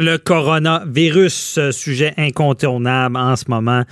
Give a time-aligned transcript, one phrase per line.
[0.00, 3.82] Le coronavirus, sujet incontournable en ce moment.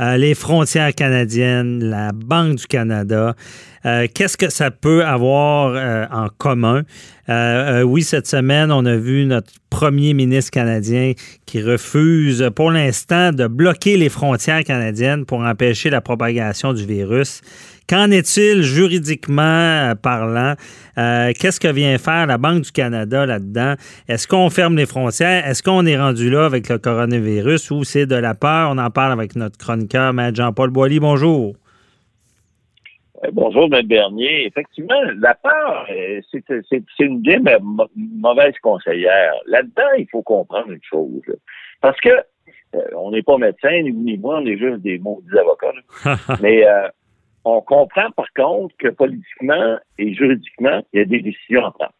[0.00, 3.36] Euh, les frontières canadiennes, la Banque du Canada.
[3.84, 6.82] Euh, qu'est-ce que ça peut avoir euh, en commun?
[7.84, 11.14] oui, cette semaine, on a vu notre premier ministre canadien
[11.46, 17.40] qui refuse pour l'instant de bloquer les frontières canadiennes pour empêcher la propagation du virus.
[17.88, 20.54] Qu'en est-il juridiquement euh, parlant?
[20.98, 23.74] Euh, qu'est-ce que vient faire la Banque du Canada là-dedans?
[24.08, 25.46] Est-ce qu'on ferme les frontières?
[25.46, 28.70] Est-ce qu'on est rendu là avec le coronavirus ou c'est de la peur?
[28.70, 30.14] On en parle avec notre chroniqueur.
[30.34, 31.00] Jean-Paul Boilly.
[31.00, 31.54] Bonjour.
[33.24, 33.86] Euh, bonjour, M.
[33.86, 34.46] Bernier.
[34.46, 35.86] Effectivement, la peur,
[36.28, 37.40] c'est une bien
[37.94, 39.34] mauvaise conseillère.
[39.46, 41.22] Là-dedans, il faut comprendre une chose.
[41.80, 42.10] Parce que
[42.96, 45.72] on n'est pas médecin, ni vous ni moi, on est juste des maudits avocats.
[46.40, 46.66] Mais
[47.44, 51.92] on comprend par contre que politiquement et juridiquement, il y a des décisions à prendre.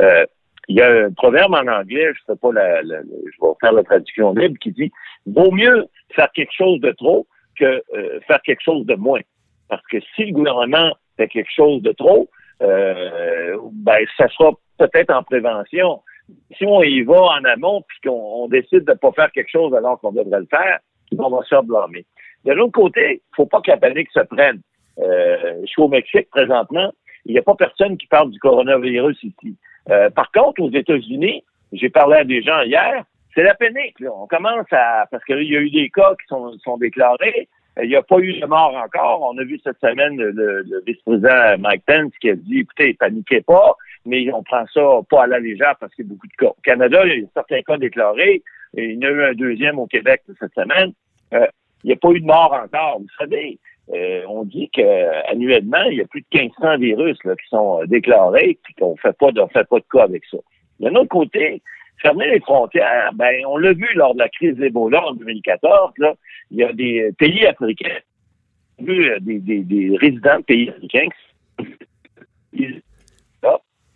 [0.00, 0.26] Euh,
[0.68, 3.82] il y a un proverbe en anglais, je sais pas la, je vais faire la
[3.82, 4.92] traduction libre, qui dit
[5.26, 7.26] vaut mieux faire quelque chose de trop
[7.58, 9.20] que euh, faire quelque chose de moins.
[9.68, 12.28] Parce que si le gouvernement fait quelque chose de trop,
[12.62, 16.02] euh, ben ça sera peut-être en prévention.
[16.56, 19.74] Si on y va en amont puis qu'on décide de ne pas faire quelque chose
[19.74, 20.78] alors qu'on devrait le faire,
[21.18, 22.04] on va se faire blâmer.
[22.44, 24.60] De l'autre côté, il faut pas que la panique se prenne.
[24.98, 26.92] Euh, je suis au Mexique présentement.
[27.24, 29.56] Il n'y a pas personne qui parle du coronavirus ici.
[29.90, 34.00] Euh, par contre, aux États-Unis, j'ai parlé à des gens hier, c'est la panique.
[34.00, 34.10] Là.
[34.14, 35.06] On commence à...
[35.10, 37.48] Parce qu'il y a eu des cas qui sont, sont déclarés.
[37.78, 39.22] Euh, il n'y a pas eu de mort encore.
[39.22, 43.76] On a vu cette semaine le, vice-président Mike Pence qui a dit, écoutez, paniquez pas,
[44.04, 46.48] mais on prend ça pas à la légère parce qu'il y a beaucoup de cas.
[46.48, 48.42] Au Canada, il y a certains cas déclarés.
[48.74, 50.92] Il y en a eu un deuxième au Québec cette semaine.
[51.32, 51.48] il
[51.84, 52.98] n'y a pas eu de mort encore.
[53.00, 53.58] Vous savez,
[53.94, 58.50] euh, on dit qu'annuellement, il y a plus de 1500 virus qui sont euh, déclarés
[58.50, 60.36] et qu'on de, fait pas de cas avec ça.
[60.80, 61.62] D'un autre côté,
[62.00, 66.14] fermer les frontières, ben on l'a vu lors de la crise d'Ebola en 2014, là,
[66.50, 67.98] il y a des pays africains,
[68.78, 71.08] vu euh, des, des, des résidents de pays africains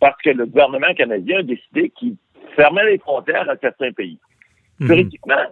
[0.03, 2.17] parce que le gouvernement canadien a décidé qu'il
[2.57, 4.19] fermait les frontières à certains pays.
[4.79, 4.87] Mhm.
[4.87, 5.45] Juridiquement,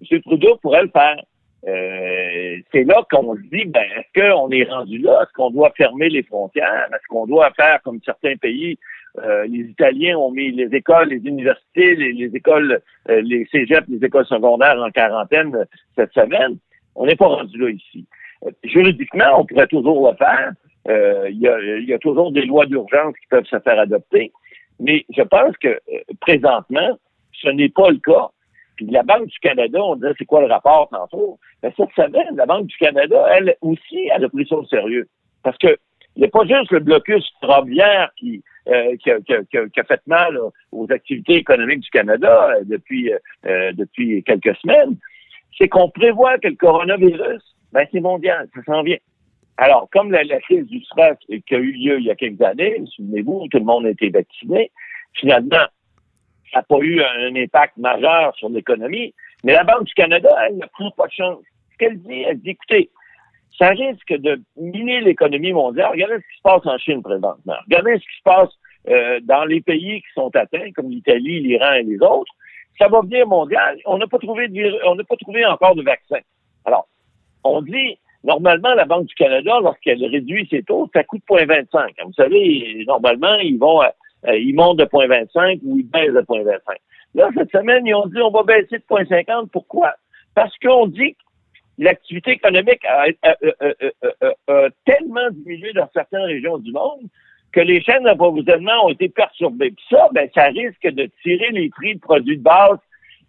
[0.00, 0.22] M.
[0.22, 1.20] Trudeau pourrait le faire.
[1.66, 5.22] Euh, c'est là qu'on se dit, ben, est-ce qu'on est rendu là?
[5.22, 6.86] Est-ce qu'on doit fermer les frontières?
[6.92, 8.78] Est-ce qu'on doit faire comme certains pays?
[9.18, 14.04] Euh, les Italiens ont mis les écoles, les universités, les, écoles, euh, les cégeps, les
[14.04, 16.58] écoles secondaires en quarantaine cette semaine.
[16.94, 18.06] On n'est pas rendu là ici.
[18.64, 20.52] juridiquement, on pourrait toujours le faire.
[21.30, 24.32] Il y, a, toujours des lois d'urgence qui peuvent se faire adopter.
[24.78, 25.80] Mais je pense que
[26.20, 26.98] présentement,
[27.32, 28.28] ce n'est pas le cas.
[28.76, 31.38] Puis la Banque du Canada, on disait c'est quoi le rapport tantôt?
[31.62, 35.08] Mais cette semaine, la Banque du Canada, elle aussi, elle a pris ça au sérieux.
[35.42, 35.76] Parce que
[36.16, 40.36] il n'y a pas juste le blocus ferroviaire qui, euh, qui, a, fait mal
[40.72, 43.12] aux activités économiques du Canada euh, depuis,
[43.46, 44.96] euh, depuis quelques semaines.
[45.56, 48.98] C'est qu'on prévoit que le coronavirus, ben, c'est mondial, ça s'en vient.
[49.56, 52.82] Alors, comme la, crise du stress qui a eu lieu il y a quelques années,
[52.96, 54.70] souvenez-vous, tout le monde a été vacciné,
[55.14, 55.66] finalement,
[56.52, 59.14] ça n'a pas eu un impact majeur sur l'économie.
[59.44, 61.44] Mais la Banque du Canada, elle ne prend pas de chance.
[61.72, 62.90] Ce qu'elle dit, elle dit, écoutez,
[63.58, 65.90] ça risque de miner l'économie mondiale.
[65.92, 67.56] Regardez ce qui se passe en Chine présentement.
[67.64, 68.50] Regardez ce qui se passe
[68.88, 72.32] euh, dans les pays qui sont atteints, comme l'Italie, l'Iran et les autres.
[72.78, 73.78] Ça va venir mondial.
[73.86, 76.18] On n'a pas trouvé de, on n'a pas trouvé encore de vaccin.
[76.66, 76.86] Alors,
[77.44, 81.94] on dit, normalement, la Banque du Canada, lorsqu'elle réduit ses taux, ça coûte 0,25.
[82.04, 86.58] Vous savez, normalement, ils vont euh, ils montent de 0,25 ou ils baissent de 0,25.
[87.14, 89.48] Là, cette semaine, ils ont dit on va baisser de 0,50.
[89.48, 89.94] Pourquoi?
[90.34, 91.16] Parce qu'on dit
[91.78, 93.06] l'activité économique a,
[94.84, 97.08] tellement diminué dans certaines régions du monde
[97.52, 99.70] que les chaînes d'approvisionnement ont été perturbées.
[99.70, 102.78] Puis ça, ben, ça risque de tirer les prix de produits de base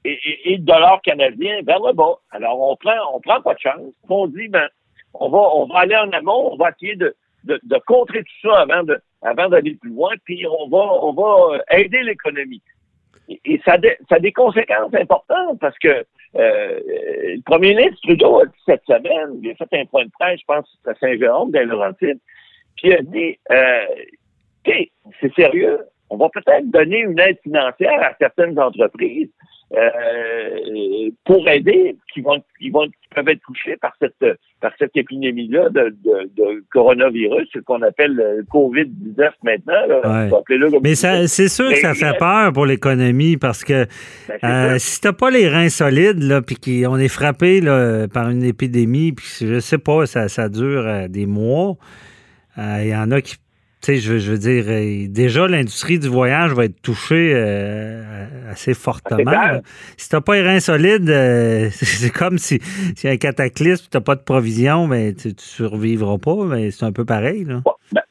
[0.03, 2.16] et, et, de dollars canadiens vers le bas.
[2.31, 3.94] Alors, on prend, on prend pas de chance.
[4.09, 4.68] On dit, ben,
[5.14, 7.16] on va, on va aller en amont, on va essayer de,
[7.46, 11.14] de, de contrer tout ça avant de, avant d'aller plus loin, puis on va, on
[11.14, 12.62] va aider l'économie.
[13.29, 13.78] Et, ça,
[14.09, 16.05] ça a des conséquences importantes parce que
[16.35, 20.12] euh, le premier ministre Trudeau a dit cette semaine, il a fait un point de
[20.20, 22.20] presse, je pense, à Saint-Jérôme, dans Laurentide,
[22.76, 23.85] puis il a dit, euh,
[25.22, 25.79] c'est sérieux,
[26.09, 29.30] on va peut-être donner une aide financière à certaines entreprises
[29.76, 34.96] euh, pour aider, qui vont, qui vont, qui peuvent être touchés par cette, par cette
[34.96, 39.74] épidémie-là de, de, de, coronavirus, ce qu'on appelle le COVID-19 maintenant.
[40.82, 43.86] Mais c'est sûr que ça fait peur pour l'économie parce que
[44.30, 48.30] ben, euh, si t'as pas les reins solides, là, puis qu'on est frappé là, par
[48.30, 51.76] une épidémie, puis je sais pas, ça, ça dure euh, des mois,
[52.58, 53.36] il y en a qui
[53.82, 58.74] sais, je, je, veux dire, euh, déjà, l'industrie du voyage va être touchée euh, assez
[58.74, 59.62] fortement.
[59.97, 62.59] Si t'as pas les reins solides, euh, c'est comme si,
[62.96, 66.72] si y a un cataclysme, t'as pas de provision, mais tu, tu survivras pas, mais
[66.72, 67.62] c'est un peu pareil, là.
[67.91, 68.02] Ben,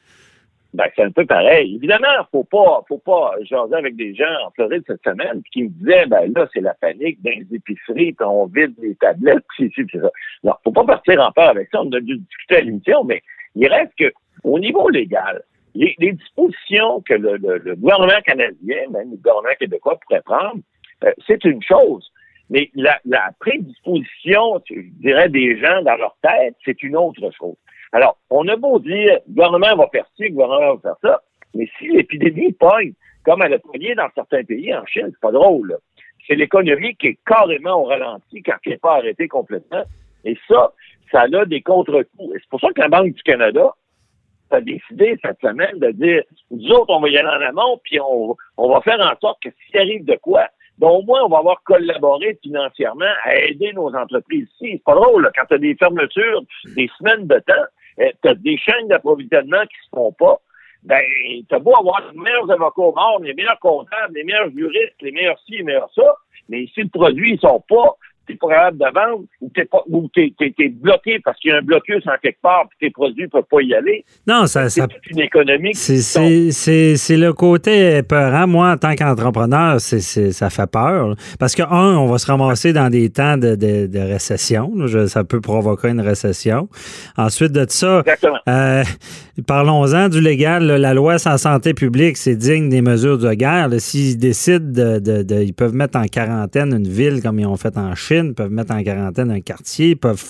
[0.77, 1.77] ben, c'est un peu pareil.
[1.77, 5.69] Évidemment, faut pas, faut pas jaser avec des gens en Floride cette semaine qui me
[5.71, 9.73] disaient, ben là, c'est la panique dans les épiceries, puis on vide les tablettes, puis
[9.75, 10.11] c'est ça.
[10.45, 11.83] Non, faut pas partir en peur avec ça.
[11.83, 13.23] On a dû discuter à l'émission, mais
[13.55, 14.13] il reste que,
[14.45, 15.43] au niveau légal,
[15.77, 20.61] les, les dispositions que le, le, le, gouvernement canadien, même le gouvernement québécois pourrait prendre,
[21.05, 22.11] euh, c'est une chose.
[22.49, 27.57] Mais la, la prédisposition, je dirais, des gens dans leur tête, c'est une autre chose.
[27.93, 31.23] Alors, on a beau dire, le gouvernement va faire ci, le gouvernement va faire ça,
[31.55, 32.93] mais si l'épidémie pogne,
[33.25, 35.77] comme elle a pogné dans certains pays, en Chine, c'est pas drôle.
[36.27, 39.83] C'est l'économie qui est carrément au ralenti quand elle n'est pas arrêtée complètement.
[40.25, 40.73] Et ça,
[41.11, 42.35] ça a des contre-coups.
[42.35, 43.73] Et c'est pour ça que la Banque du Canada
[44.51, 48.01] a décidé cette semaine de dire, nous autres, on va y aller en amont, puis
[48.01, 50.49] on, on va faire en sorte que s'il arrive de quoi,
[50.79, 54.73] ben au moins, on va avoir collaboré financièrement à aider nos entreprises ici.
[54.73, 56.43] C'est pas drôle, quand tu as des fermetures,
[56.75, 57.65] des semaines de temps,
[58.01, 60.39] euh, tu as des chaînes d'approvisionnement qui se font pas,
[60.83, 61.03] ben,
[61.49, 65.13] t'as beau avoir les meilleurs avocats au monde, les meilleurs comptables, les meilleurs juristes, les
[65.13, 66.15] meilleurs ci, les meilleurs ça,
[66.49, 69.83] mais si le produit, ils sont pas t'es pas capable de vendre ou t'es pas
[69.89, 72.89] ou t'es, t'es, t'es bloqué parce qu'il y a un blocus en quelque part puis
[72.89, 74.05] tes produits peuvent pas y aller.
[74.27, 75.75] Non, ça, c'est ça toute une économie.
[75.75, 78.47] C'est, c'est, c'est, c'est le côté peurant.
[78.47, 81.15] Moi, en tant qu'entrepreneur, c'est, c'est, ça fait peur.
[81.39, 84.73] Parce que, un, on va se ramasser dans des temps de, de, de récession.
[84.87, 86.69] Je, ça peut provoquer une récession.
[87.17, 88.03] Ensuite de ça,
[88.49, 88.85] euh,
[89.47, 90.65] parlons-en du légal.
[90.65, 93.69] la loi sans santé publique, c'est digne des mesures de guerre.
[93.79, 97.57] S'ils décident de, de, de, Ils peuvent mettre en quarantaine une ville comme ils ont
[97.57, 100.25] fait en Chine peuvent mettre en quarantaine un quartier, peuvent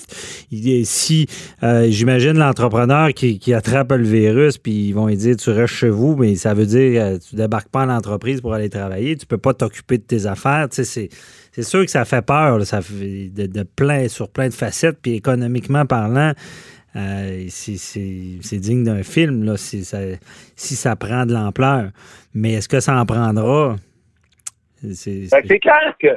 [0.83, 1.27] si
[1.63, 5.89] euh, j'imagine l'entrepreneur qui, attrape le virus, puis ils vont lui dire tu restes chez
[5.89, 9.25] vous, mais ça veut dire euh, tu débarques pas en entreprise pour aller travailler, tu
[9.25, 11.09] peux pas t'occuper de tes affaires, c'est
[11.61, 16.33] sûr que ça fait peur, ça de, plein sur plein de facettes, puis économiquement parlant.
[16.95, 19.99] Euh, c'est digne d'un film là, si, ça,
[20.55, 21.91] si ça prend de l'ampleur.
[22.33, 23.75] Mais est-ce que ça en prendra?
[24.93, 26.07] C'est ben, clair que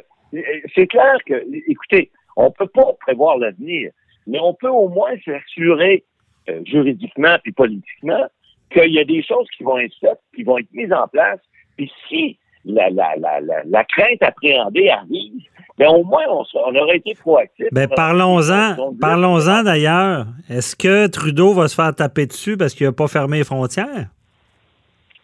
[0.74, 1.34] c'est clair que,
[1.68, 3.90] écoutez, on ne peut pas prévoir l'avenir,
[4.26, 6.04] mais on peut au moins s'assurer
[6.48, 8.26] euh, juridiquement puis politiquement
[8.70, 11.40] qu'il y a des choses qui vont être faites, qui vont être mises en place.
[11.76, 15.42] Puis si la, la, la, la, crainte appréhendée arrive,
[15.78, 17.66] ben au moins on, on aurait été proactif.
[17.72, 20.26] Ben parlons-en, parlons-en d'ailleurs.
[20.48, 24.08] Est-ce que Trudeau va se faire taper dessus parce qu'il n'a pas fermé les frontières?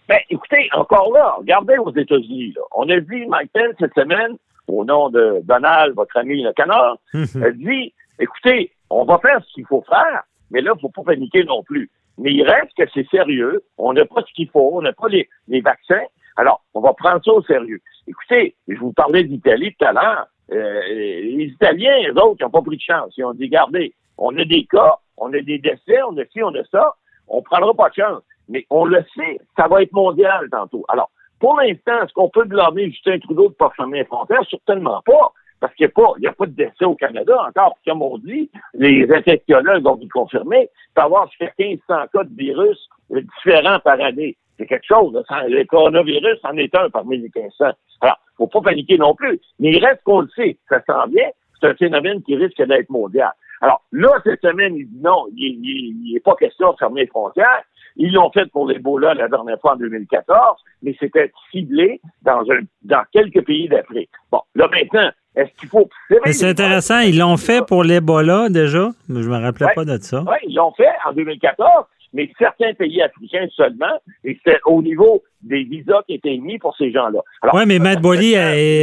[0.08, 2.54] Ben, écoutez, encore là, regardez aux États-Unis.
[2.74, 4.36] On a vu Mike Pence cette semaine
[4.68, 9.52] au nom de Donald, votre ami le canard, elle dit, écoutez, on va faire ce
[9.54, 11.90] qu'il faut faire, mais là, il ne faut pas paniquer non plus.
[12.18, 15.08] Mais il reste que c'est sérieux, on n'a pas ce qu'il faut, on n'a pas
[15.08, 16.04] les, les, vaccins,
[16.36, 17.80] alors on va prendre ça au sérieux.
[18.08, 22.50] Écoutez, je vous parlais d'Italie tout à l'heure, euh, les Italiens, eux autres, ils n'ont
[22.50, 23.12] pas pris de chance.
[23.16, 26.42] Ils ont dit, regardez, on a des cas, on a des décès, on a ci,
[26.42, 26.94] on a ça,
[27.28, 28.22] on prendra pas de chance.
[28.48, 30.84] Mais on le sait, ça va être mondial tantôt.
[30.88, 34.38] Alors, pour l'instant, est-ce qu'on peut blâmer Justin Trudeau de ne pas fermer les?
[34.50, 35.32] Certainement pas.
[35.58, 37.78] Parce qu'il n'y a, a pas de décès au Canada encore.
[37.86, 42.24] Comme on dit, les infectiologues ont dû confirmer, il peut y avoir jusqu'à 1500 cas
[42.24, 44.36] de virus différents par année.
[44.58, 45.22] C'est quelque chose.
[45.48, 47.72] Le coronavirus en est un parmi les 1500.
[48.00, 49.40] Alors, faut pas paniquer non plus.
[49.58, 50.58] Mais il reste qu'on le sait.
[50.68, 51.28] Ça sent bien.
[51.60, 53.32] C'est un phénomène qui risque d'être mondial.
[53.60, 57.62] Alors, là, cette semaine, il dit non, il n'est pas question de fermer les frontières.
[57.96, 62.60] Ils l'ont fait pour l'Ebola la dernière fois en 2014, mais c'était ciblé dans, un,
[62.82, 64.10] dans quelques pays d'Afrique.
[64.30, 65.88] Bon, là maintenant, est-ce qu'il faut...
[66.26, 70.22] C'est intéressant, ils l'ont fait pour l'Ebola déjà, mais je me rappelais pas de ça.
[70.26, 75.22] Oui, ils l'ont fait en 2014, mais certains pays africains seulement, et c'est au niveau
[75.42, 77.20] des visas qui étaient émis pour ces gens-là.
[77.54, 78.34] Oui, mais Matt Bolly,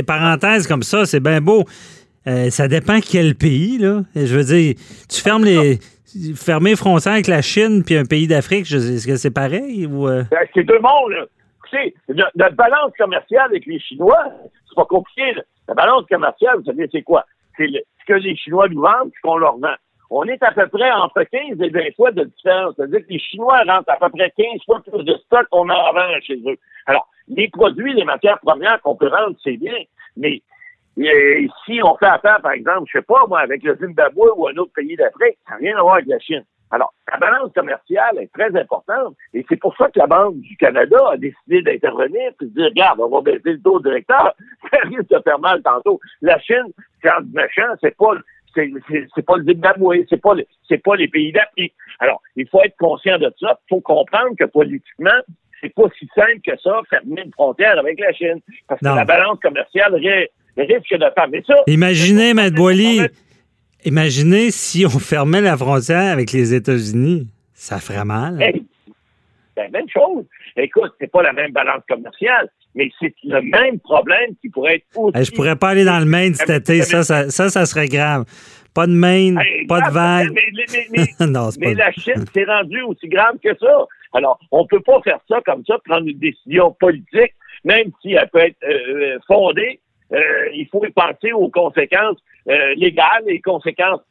[0.07, 1.65] parenthèse comme ça, c'est bien beau.
[2.27, 4.01] Euh, ça dépend quel pays, là.
[4.15, 4.75] Je veux dire,
[5.09, 5.79] tu fermes les
[6.35, 10.07] fermer les frontières avec la Chine puis un pays d'Afrique, est-ce que c'est pareil ou
[10.07, 10.23] euh?
[10.29, 11.11] ben, C'est deux mondes.
[11.11, 11.25] Là.
[11.69, 11.93] Tu sais,
[12.35, 14.25] notre, balance commerciale avec les Chinois,
[14.67, 15.33] c'est pas compliqué.
[15.67, 17.25] La balance commerciale, vous savez, c'est quoi?
[17.57, 19.75] C'est ce que les Chinois nous vendent, ce qu'on leur vend.
[20.09, 22.75] On est à peu près entre 15 et 20 fois de différence.
[22.75, 25.93] C'est-à-dire que les Chinois rentrent à peu près 15 fois plus de stock qu'on en
[25.93, 26.57] vend chez eux.
[26.85, 29.73] Alors, les produits, les matières premières qu'on peut vendre, c'est bien,
[30.17, 30.43] mais
[30.97, 34.47] et si on fait affaire, par exemple, je sais pas, moi, avec le Zimbabwe ou
[34.47, 36.43] un autre pays d'Afrique, ça n'a rien à voir avec la Chine.
[36.71, 40.57] Alors, la balance commerciale est très importante et c'est pour ça que la Banque du
[40.57, 44.33] Canada a décidé d'intervenir et de dire, regarde, on va baisser le taux directeur,
[44.71, 45.99] ça risque de faire mal tantôt.
[46.21, 46.71] La Chine,
[47.01, 48.13] c'est en méchant, c'est pas,
[48.55, 50.33] c'est pas le Zimbabwe, c'est pas
[50.67, 51.75] c'est pas les pays d'Afrique.
[51.99, 53.59] Alors, il faut être conscient de ça.
[53.67, 55.21] Il faut comprendre que politiquement,
[55.61, 58.41] c'est pas si simple que ça, fermer une frontière avec la Chine.
[58.67, 59.95] Parce que la balance commerciale
[60.57, 61.29] risque de.
[61.31, 61.55] Mais ça.
[61.67, 62.49] Imaginez, M.
[62.51, 63.01] Boily,
[63.85, 67.27] imaginez si on fermait la frontière avec les États-Unis.
[67.53, 68.39] Ça ferait mal.
[68.39, 70.25] c'est la même chose.
[70.55, 74.85] Écoute, c'est pas la même balance commerciale, mais c'est le même problème qui pourrait être
[74.95, 75.23] aussi.
[75.23, 78.25] je pourrais pas aller dans le Maine cet été, ça, ça, ça, serait grave.
[78.73, 80.31] Pas de Maine, pas de vague.
[80.91, 83.85] Mais, non, mais la Chine s'est rendue aussi grave que ça.
[84.13, 87.33] Alors, on peut pas faire ça comme ça, prendre une décision politique,
[87.63, 89.79] même si elle peut être euh, fondée.
[90.11, 92.17] Euh, il faut penser aux conséquences
[92.49, 94.01] euh, légales et conséquences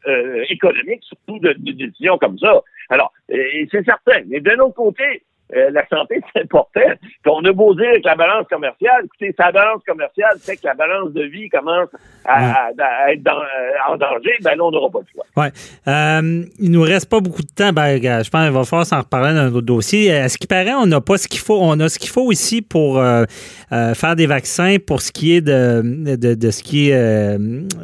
[0.48, 2.62] économiques, surtout de, de, décisions comme ça.
[2.88, 4.22] Alors, c'est certain.
[4.26, 5.22] Mais d'un autre côté,
[5.54, 6.80] euh, la santé, c'est important.
[7.26, 10.74] on a beau dire que la balance commerciale, écoutez, sa balance commerciale fait que la
[10.74, 11.88] balance de vie commence
[12.24, 12.70] à,
[13.10, 15.24] être euh, en danger, ben là, on n'aura pas le choix.
[15.36, 15.52] Ouais.
[15.88, 17.72] Euh, il nous reste pas beaucoup de temps.
[17.72, 20.12] Ben, je pense qu'il va falloir s'en reparler dans un autre dossier.
[20.14, 21.58] À ce qui paraît, on n'a pas ce qu'il faut.
[21.60, 23.24] On a ce qu'il faut ici pour euh,
[23.68, 27.38] faire des vaccins pour ce qui est de, de, ce qui est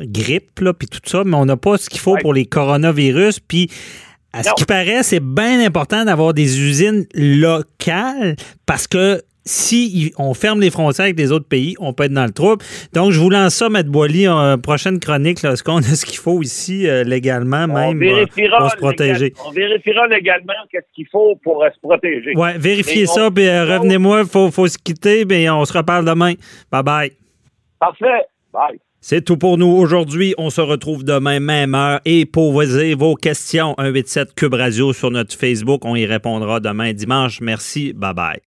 [0.07, 3.41] grippe, là, puis tout ça, mais on n'a pas ce qu'il faut pour les coronavirus.
[3.41, 3.69] Puis
[4.33, 10.35] à ce qui paraît, c'est bien important d'avoir des usines locales parce que si on
[10.35, 12.63] ferme les frontières avec les autres pays, on peut être dans le trouble.
[12.93, 13.83] Donc, je vous lance ça, M.
[13.85, 15.43] Boily, en prochaine chronique.
[15.43, 19.33] Est-ce qu'on a ce qu'il faut ici euh, légalement, même, euh, pour se protéger?
[19.47, 22.35] on vérifiera légalement qu'est-ce qu'il faut pour euh, se protéger.
[22.37, 26.35] Oui, vérifiez ça, puis revenez-moi, il faut, faut, se quitter, mais on se reparle demain.
[26.71, 27.13] Bye-bye.
[27.81, 28.27] Parfait.
[28.53, 28.79] Bye.
[29.01, 30.35] C'est tout pour nous aujourd'hui.
[30.39, 32.01] On se retrouve demain, même heure.
[32.05, 35.85] Et posez vos questions, 187 Cube Radio sur notre Facebook.
[35.85, 37.41] On y répondra demain dimanche.
[37.41, 37.93] Merci.
[37.93, 38.37] Bye bye.